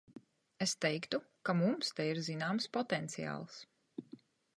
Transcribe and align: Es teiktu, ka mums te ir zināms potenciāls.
Es 0.65 0.71
teiktu, 0.85 1.19
ka 1.49 1.53
mums 1.59 1.91
te 1.99 2.07
ir 2.13 2.21
zināms 2.29 2.67
potenciāls. 2.79 3.61